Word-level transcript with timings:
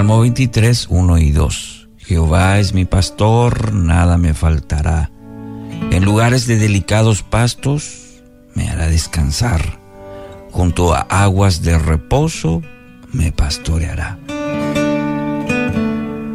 Salmo 0.00 0.20
23, 0.20 0.86
1 0.88 1.18
y 1.18 1.30
2. 1.30 1.88
Jehová 1.98 2.58
es 2.58 2.72
mi 2.72 2.86
pastor, 2.86 3.74
nada 3.74 4.16
me 4.16 4.32
faltará. 4.32 5.10
En 5.90 6.06
lugares 6.06 6.46
de 6.46 6.56
delicados 6.56 7.22
pastos 7.22 8.22
me 8.54 8.70
hará 8.70 8.88
descansar. 8.88 9.78
Junto 10.52 10.94
a 10.94 11.00
aguas 11.00 11.60
de 11.60 11.78
reposo 11.78 12.62
me 13.12 13.30
pastoreará. 13.30 14.18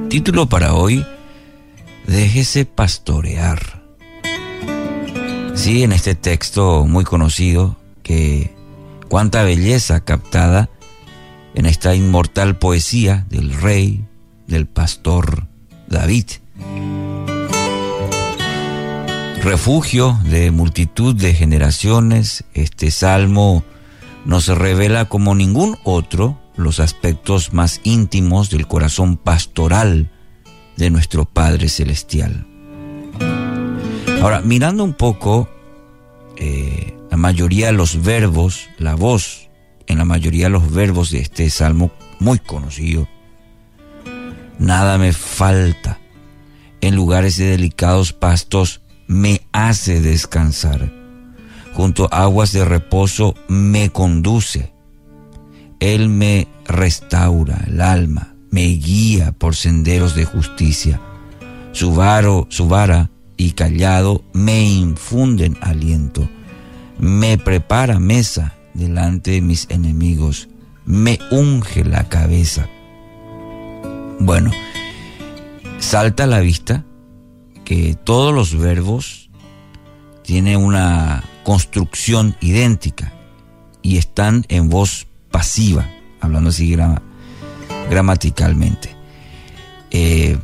Título 0.10 0.48
para 0.48 0.76
hoy, 0.76 1.04
Déjese 2.06 2.66
pastorear. 2.66 3.82
Sí, 5.56 5.82
en 5.82 5.92
este 5.92 6.14
texto 6.14 6.86
muy 6.86 7.04
conocido, 7.04 7.78
que 8.04 8.56
cuánta 9.10 9.42
belleza 9.42 10.02
captada 10.02 10.70
en 11.56 11.66
esta 11.66 11.96
inmortal 11.96 12.58
poesía 12.58 13.26
del 13.30 13.54
rey, 13.54 14.06
del 14.48 14.68
pastor 14.68 15.48
David. 15.88 16.26
Refugio 19.42 20.20
de 20.26 20.52
multitud 20.52 21.16
de 21.16 21.34
generaciones, 21.34 22.44
este 22.54 22.92
salmo 22.92 23.64
nos 24.26 24.48
revela 24.48 25.06
como 25.06 25.36
ningún 25.36 25.78
otro 25.84 26.40
los 26.56 26.80
aspectos 26.80 27.54
más 27.54 27.80
íntimos 27.84 28.50
del 28.50 28.68
corazón 28.68 29.18
pastoral 29.18 30.10
de 30.78 30.90
nuestro 30.90 31.26
Padre 31.26 31.70
Celestial. 31.70 32.48
Ahora, 34.22 34.42
mirando 34.42 34.84
un 34.84 34.94
poco 34.94 35.48
eh, 36.38 36.98
la 37.12 37.18
mayoría 37.18 37.68
de 37.68 37.74
los 37.74 38.02
verbos, 38.02 38.68
la 38.80 38.96
voz 38.96 39.45
en 39.88 39.98
la 39.98 40.06
mayoría 40.06 40.46
de 40.46 40.52
los 40.52 40.72
verbos 40.72 41.12
de 41.12 41.20
este 41.20 41.50
salmo 41.50 41.92
muy 42.20 42.40
conocido, 42.40 43.08
nada 44.60 44.98
me 44.98 45.14
falta. 45.14 46.00
En 46.82 46.96
lugares 46.96 47.38
de 47.38 47.46
delicados 47.46 48.14
pastos 48.14 48.82
me 49.08 49.42
hace 49.52 50.02
descansar. 50.02 50.92
Junto 51.74 52.08
a 52.12 52.24
aguas 52.24 52.52
de 52.54 52.64
reposo 52.64 53.36
me 53.48 53.90
conduce. 53.90 54.72
Él 55.80 56.10
me 56.10 56.48
restaura 56.66 57.66
el 57.68 57.82
alma, 57.82 58.36
me 58.50 58.66
guía 58.66 59.34
por 59.34 59.56
senderos 59.56 60.16
de 60.16 60.26
justicia. 60.26 61.02
Su, 61.74 61.94
varo, 61.94 62.48
su 62.50 62.68
vara 62.68 63.10
y 63.38 63.52
callado 63.52 64.24
me 64.34 64.64
infunden 64.64 65.58
aliento. 65.62 66.30
Me 66.98 67.38
prepara 67.38 68.00
mesa 68.00 68.56
delante 68.76 69.32
de 69.32 69.42
mis 69.42 69.68
enemigos. 69.70 70.50
Me 70.86 71.20
unge 71.32 71.84
la 71.84 72.08
cabeza. 72.08 72.70
Bueno, 74.20 74.52
salta 75.80 76.26
a 76.26 76.28
la 76.28 76.40
vista 76.40 76.86
que 77.64 77.96
todos 77.96 78.34
los 78.34 78.56
verbos 78.56 79.32
tienen 80.24 80.58
una 80.58 81.24
construcción 81.44 82.36
idéntica 82.42 83.14
y 83.82 83.98
están 83.98 84.46
en 84.50 84.70
voz 84.70 85.08
pasiva, 85.32 85.90
hablando 86.22 86.50
así 86.50 86.76
gramaticalmente. 87.90 88.96
Eh, 89.92 90.38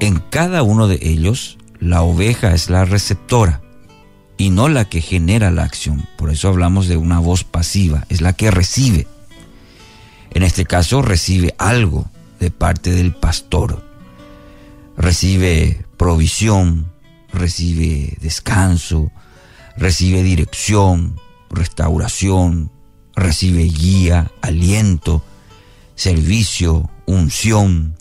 en 0.00 0.22
cada 0.30 0.62
uno 0.62 0.88
de 0.88 0.98
ellos, 1.02 1.58
la 1.78 2.02
oveja 2.02 2.54
es 2.54 2.70
la 2.70 2.84
receptora 2.84 3.63
y 4.36 4.50
no 4.50 4.68
la 4.68 4.86
que 4.86 5.00
genera 5.00 5.50
la 5.50 5.64
acción. 5.64 6.06
Por 6.16 6.30
eso 6.30 6.48
hablamos 6.48 6.88
de 6.88 6.96
una 6.96 7.18
voz 7.18 7.44
pasiva, 7.44 8.04
es 8.08 8.20
la 8.20 8.32
que 8.32 8.50
recibe. 8.50 9.06
En 10.30 10.42
este 10.42 10.64
caso 10.64 11.02
recibe 11.02 11.54
algo 11.58 12.10
de 12.40 12.50
parte 12.50 12.90
del 12.90 13.14
pastor. 13.14 13.84
Recibe 14.96 15.84
provisión, 15.96 16.92
recibe 17.32 18.16
descanso, 18.20 19.10
recibe 19.76 20.22
dirección, 20.22 21.20
restauración, 21.50 22.70
recibe 23.14 23.62
guía, 23.62 24.30
aliento, 24.42 25.22
servicio, 25.94 26.90
unción. 27.06 27.96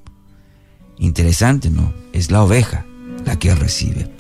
Interesante, 0.97 1.69
¿no? 1.69 1.93
Es 2.13 2.31
la 2.31 2.43
oveja 2.43 2.85
la 3.25 3.37
que 3.37 3.53
recibe. 3.55 4.12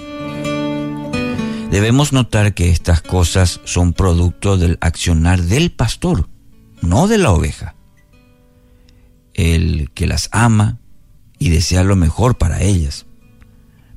Debemos 1.73 2.13
notar 2.13 2.53
que 2.53 2.69
estas 2.69 3.01
cosas 3.01 3.59
son 3.63 3.93
producto 3.93 4.57
del 4.57 4.77
accionar 4.79 5.41
del 5.41 5.71
pastor, 5.71 6.29
no 6.83 7.07
de 7.07 7.17
la 7.17 7.31
oveja. 7.31 7.73
El 9.33 9.89
que 9.95 10.05
las 10.05 10.29
ama 10.31 10.77
y 11.39 11.49
desea 11.49 11.83
lo 11.83 11.95
mejor 11.95 12.37
para 12.37 12.61
ellas. 12.61 13.07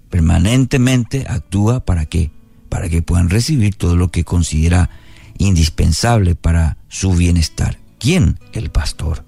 Permanentemente 0.09 1.27
actúa 1.29 1.85
para 1.85 2.07
qué? 2.07 2.31
Para 2.71 2.89
que 2.89 3.03
puedan 3.03 3.29
recibir 3.29 3.75
todo 3.75 3.95
lo 3.95 4.11
que 4.11 4.25
considera 4.25 4.89
indispensable 5.37 6.35
para 6.35 6.79
su 6.89 7.13
bienestar. 7.13 7.79
¿Quién? 7.99 8.41
El 8.55 8.71
pastor. 8.71 9.27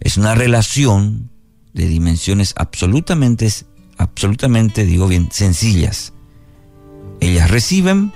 Es 0.00 0.16
una 0.16 0.34
relación 0.34 1.30
de 1.72 1.86
dimensiones 1.86 2.52
absolutamente, 2.56 3.48
absolutamente, 3.96 4.84
digo 4.84 5.06
bien, 5.06 5.28
sencillas. 5.30 6.13
Ellas 7.24 7.50
reciben, 7.50 8.12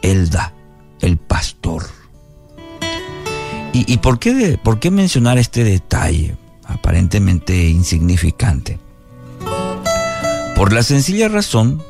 Él 0.00 0.30
da, 0.30 0.54
el 1.00 1.16
pastor. 1.16 1.86
¿Y, 3.72 3.96
por, 3.96 4.20
qué 4.20 4.60
por 4.62 4.78
qué 4.78 4.92
mencionar 4.92 5.38
este 5.38 5.64
detalle 5.64 6.36
aparentemente 6.64 7.68
insignificante? 7.68 8.78
Por 10.54 10.72
la 10.72 10.84
sencilla 10.84 11.26
razón 11.26 11.82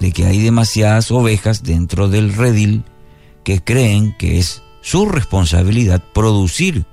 de 0.00 0.10
que 0.10 0.26
hay 0.26 0.42
demasiadas 0.42 1.12
ovejas 1.12 1.62
dentro 1.62 2.08
del 2.08 2.34
redil 2.34 2.82
que 3.44 3.62
creen 3.62 4.12
que 4.18 4.40
es 4.40 4.64
su 4.80 5.06
responsabilidad 5.06 6.02
producir 6.12 6.84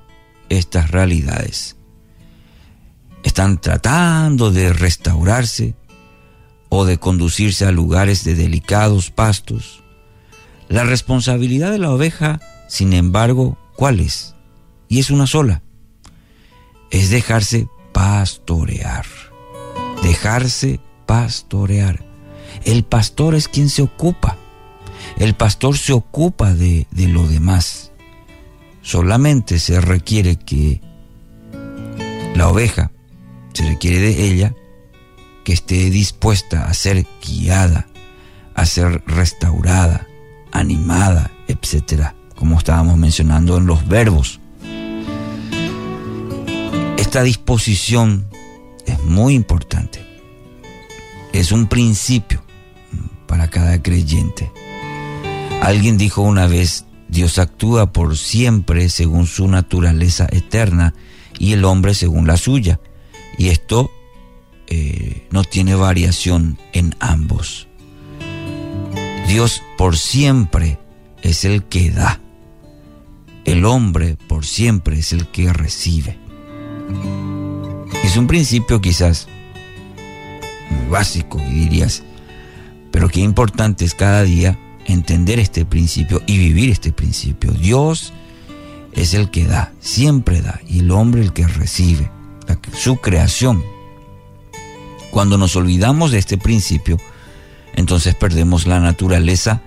estas 0.50 0.92
realidades. 0.92 1.78
Están 3.24 3.60
tratando 3.60 4.52
de 4.52 4.72
restaurarse 4.72 5.74
o 6.76 6.86
de 6.86 6.98
conducirse 6.98 7.66
a 7.66 7.72
lugares 7.72 8.24
de 8.24 8.36
delicados 8.36 9.12
pastos. 9.12 9.84
La 10.70 10.84
responsabilidad 10.84 11.72
de 11.72 11.80
la 11.80 11.92
oveja, 11.92 12.40
sin 12.68 12.94
embargo, 12.94 13.58
¿cuál 13.76 14.00
es? 14.00 14.36
Y 14.88 15.00
es 15.00 15.12
una 15.12 15.28
sola. 15.28 15.62
Es 16.90 17.10
dejarse 17.10 17.68
pastorear. 17.92 19.06
Dejarse 20.02 20.80
pastorear. 21.06 22.04
El 22.66 22.84
pastor 22.84 23.36
es 23.36 23.48
quien 23.48 23.70
se 23.70 23.82
ocupa 23.82 24.38
el 25.18 25.36
pastor 25.36 25.78
se 25.78 25.94
ocupa 25.94 26.54
de, 26.54 26.88
lo 26.96 27.28
demás. 27.28 27.92
Solamente 28.82 29.60
se 29.60 29.80
requiere 29.80 30.38
que 30.38 30.82
la 32.36 32.50
oveja, 32.50 32.92
se 33.54 33.68
requiere 33.68 34.00
de 34.00 34.28
ella 34.28 34.56
que 35.44 35.54
esté 35.54 35.90
dispuesta 35.90 36.66
a 36.66 36.74
ser 36.74 37.06
guiada, 37.26 37.88
a 38.56 38.66
ser 38.66 39.04
restaurada, 39.06 40.08
animada, 40.52 41.32
etc. 41.48 42.14
Como 42.36 42.58
estábamos 42.58 42.98
mencionando 42.98 43.58
en 43.58 43.66
los 43.66 43.88
verbos. 43.88 44.40
Esta 46.98 47.24
disposición 47.24 48.28
es 48.86 49.00
muy 49.04 49.36
importante. 49.36 50.04
Es 51.32 51.52
un 51.52 51.68
principio 51.68 52.44
para 53.28 53.50
cada 53.50 53.82
creyente. 53.82 54.52
Alguien 55.62 55.98
dijo 55.98 56.22
una 56.22 56.48
vez, 56.48 56.86
Dios 57.08 57.38
actúa 57.38 57.92
por 57.92 58.18
siempre 58.18 58.90
según 58.90 59.28
su 59.28 59.48
naturaleza 59.48 60.28
eterna 60.32 60.94
y 61.38 61.54
el 61.54 61.66
hombre 61.66 61.94
según 61.94 62.28
la 62.28 62.38
suya. 62.38 62.80
Y 63.38 63.50
esto 63.50 63.92
eh, 64.76 65.28
no 65.30 65.44
tiene 65.44 65.76
variación 65.76 66.58
en 66.72 66.96
ambos. 67.00 67.68
Dios 69.28 69.62
por 69.78 69.98
siempre 69.98 70.80
es 71.22 71.46
el 71.46 71.64
que 71.64 71.92
da. 71.92 72.20
El 73.46 73.66
hombre 73.66 74.18
por 74.28 74.48
siempre 74.48 74.98
es 74.98 75.14
el 75.14 75.28
que 75.28 75.54
recibe. 75.54 76.18
Es 78.04 78.18
un 78.18 78.26
principio 78.26 78.82
quizás 78.82 79.28
muy 80.72 80.90
básico 80.90 81.38
dirías, 81.38 82.02
pero 82.90 83.10
qué 83.10 83.20
importante 83.20 83.86
es 83.86 83.94
cada 83.94 84.24
día 84.24 84.58
entender 84.88 85.38
este 85.38 85.66
principio 85.66 86.20
y 86.26 86.40
vivir 86.40 86.72
este 86.72 86.92
principio. 86.92 87.52
Dios 87.52 88.12
es 88.94 89.14
el 89.14 89.30
que 89.30 89.46
da, 89.46 89.72
siempre 89.80 90.42
da, 90.42 90.60
y 90.68 90.80
el 90.80 90.90
hombre 90.90 91.22
el 91.22 91.32
que 91.32 91.46
recibe, 91.46 92.10
su 92.74 92.96
creación. 92.96 93.73
Cuando 95.14 95.38
nos 95.38 95.56
olvidamos 95.56 96.10
de 96.10 96.18
este 96.18 96.40
principio, 96.40 96.98
entonces 97.76 98.16
perdemos 98.16 98.66
la 98.66 98.80
naturaleza 98.80 99.62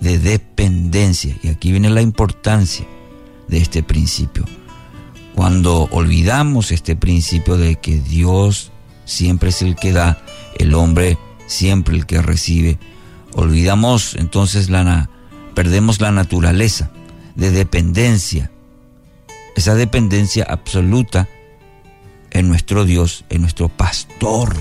de 0.00 0.18
dependencia. 0.18 1.36
Y 1.42 1.48
aquí 1.48 1.70
viene 1.70 1.90
la 1.90 2.00
importancia 2.00 2.86
de 3.46 3.58
este 3.58 3.82
principio. 3.82 4.46
Cuando 5.34 5.86
olvidamos 5.90 6.72
este 6.72 6.96
principio 6.96 7.58
de 7.58 7.76
que 7.76 8.00
Dios 8.00 8.72
siempre 9.04 9.50
es 9.50 9.60
el 9.60 9.76
que 9.76 9.92
da, 9.92 10.24
el 10.58 10.72
hombre 10.72 11.18
siempre 11.46 11.94
el 11.94 12.06
que 12.06 12.22
recibe, 12.22 12.78
olvidamos 13.34 14.14
entonces 14.14 14.70
la 14.70 15.10
perdemos 15.54 16.00
la 16.00 16.10
naturaleza 16.10 16.90
de 17.34 17.50
dependencia. 17.50 18.50
Esa 19.56 19.74
dependencia 19.74 20.46
absoluta 20.48 21.28
en 22.30 22.48
nuestro 22.48 22.86
Dios, 22.86 23.26
en 23.28 23.42
nuestro 23.42 23.68
pastor, 23.68 24.56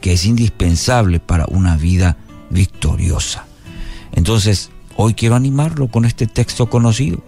que 0.00 0.12
es 0.12 0.24
indispensable 0.24 1.20
para 1.20 1.46
una 1.46 1.76
vida 1.76 2.16
victoriosa. 2.50 3.46
Entonces, 4.12 4.70
hoy 4.96 5.14
quiero 5.14 5.36
animarlo 5.36 5.88
con 5.88 6.04
este 6.04 6.26
texto 6.26 6.68
conocido. 6.68 7.22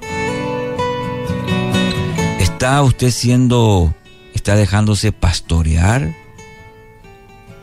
¿Está 2.38 2.82
usted 2.82 3.10
siendo, 3.10 3.94
está 4.34 4.56
dejándose 4.56 5.12
pastorear 5.12 6.14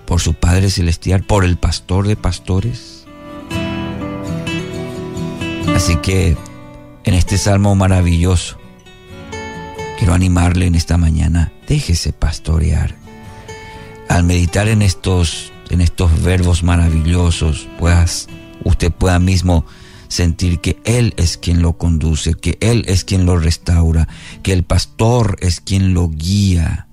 por 0.06 0.22
su 0.22 0.34
Padre 0.34 0.70
Celestial, 0.70 1.24
por 1.24 1.46
el 1.46 1.58
pastor 1.58 2.08
de 2.08 2.16
pastores? 2.16 3.06
Así 5.76 5.96
que 5.98 6.36
en 7.06 7.14
este 7.14 7.38
salmo 7.38 7.76
maravilloso, 7.76 8.58
quiero 9.98 10.14
animarle 10.14 10.66
en 10.66 10.76
esta 10.76 10.98
mañana, 10.98 11.52
déjese 11.68 12.12
pastorear. 12.12 12.99
Al 14.10 14.24
meditar 14.24 14.68
en 14.68 14.82
estos, 14.82 15.54
en 15.70 15.82
estos 15.82 16.24
verbos 16.24 16.64
maravillosos, 16.64 17.68
pues 17.78 18.28
usted 18.66 18.92
pueda 18.92 19.20
mismo 19.20 19.66
sentir 20.08 20.60
que 20.60 20.78
Él 20.84 21.14
es 21.16 21.38
quien 21.38 21.62
lo 21.62 21.78
conduce, 21.78 22.34
que 22.34 22.58
Él 22.60 22.84
es 22.88 23.06
quien 23.06 23.26
lo 23.26 23.38
restaura, 23.38 24.08
que 24.42 24.52
el 24.52 24.64
pastor 24.64 25.38
es 25.40 25.62
quien 25.62 25.94
lo 25.94 26.10
guía. 26.10 26.88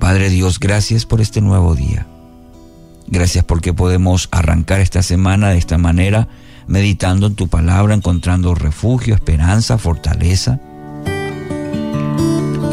Padre 0.00 0.30
Dios, 0.30 0.58
gracias 0.58 1.04
por 1.04 1.20
este 1.20 1.42
nuevo 1.42 1.74
día. 1.74 2.06
Gracias 3.08 3.44
porque 3.44 3.74
podemos 3.74 4.28
arrancar 4.32 4.80
esta 4.80 5.02
semana 5.02 5.50
de 5.50 5.58
esta 5.58 5.76
manera, 5.76 6.28
meditando 6.66 7.26
en 7.26 7.34
tu 7.34 7.48
palabra, 7.48 7.94
encontrando 7.94 8.54
refugio, 8.54 9.14
esperanza, 9.14 9.76
fortaleza. 9.78 10.60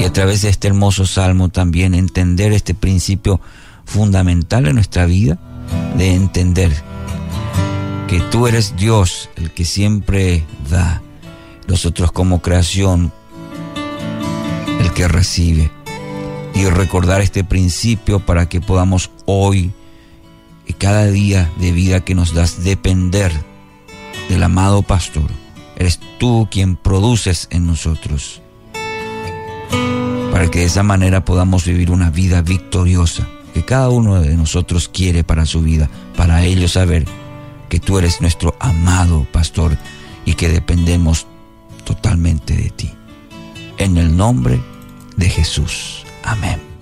Y 0.03 0.05
a 0.05 0.11
través 0.11 0.41
de 0.41 0.49
este 0.49 0.67
hermoso 0.67 1.05
salmo 1.05 1.47
también 1.47 1.93
entender 1.93 2.51
este 2.51 2.73
principio 2.73 3.39
fundamental 3.85 4.67
en 4.67 4.75
nuestra 4.75 5.05
vida, 5.05 5.39
de 5.97 6.13
entender 6.13 6.73
que 8.09 8.19
tú 8.19 8.47
eres 8.47 8.75
Dios, 8.75 9.29
el 9.37 9.51
que 9.51 9.63
siempre 9.63 10.43
da, 10.69 11.01
nosotros 11.69 12.11
como 12.11 12.41
creación, 12.41 13.13
el 14.81 14.91
que 14.91 15.07
recibe. 15.07 15.71
Y 16.53 16.65
recordar 16.65 17.21
este 17.21 17.45
principio 17.45 18.19
para 18.19 18.49
que 18.49 18.59
podamos 18.59 19.09
hoy 19.25 19.71
y 20.67 20.73
cada 20.73 21.05
día 21.05 21.49
de 21.61 21.71
vida 21.71 22.01
que 22.01 22.13
nos 22.13 22.33
das 22.33 22.65
depender 22.65 23.31
del 24.27 24.43
amado 24.43 24.81
pastor. 24.81 25.31
Eres 25.77 26.01
tú 26.19 26.49
quien 26.51 26.75
produces 26.75 27.47
en 27.51 27.67
nosotros. 27.67 28.42
Para 30.43 30.51
que 30.51 30.59
de 30.59 30.65
esa 30.65 30.83
manera 30.83 31.23
podamos 31.23 31.63
vivir 31.63 31.89
una 31.89 32.09
vida 32.09 32.41
victoriosa 32.41 33.25
que 33.53 33.63
cada 33.63 33.87
uno 33.87 34.19
de 34.19 34.35
nosotros 34.35 34.89
quiere 34.89 35.23
para 35.23 35.45
su 35.45 35.61
vida, 35.61 35.89
para 36.17 36.43
ello 36.43 36.67
saber 36.67 37.05
que 37.69 37.79
tú 37.79 37.97
eres 37.97 38.19
nuestro 38.19 38.53
amado 38.59 39.25
pastor 39.31 39.77
y 40.25 40.33
que 40.33 40.49
dependemos 40.49 41.27
totalmente 41.85 42.57
de 42.57 42.69
ti. 42.71 42.91
En 43.77 43.95
el 43.95 44.17
nombre 44.17 44.59
de 45.15 45.29
Jesús. 45.29 46.03
Amén. 46.25 46.72